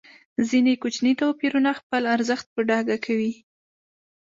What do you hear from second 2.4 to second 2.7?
په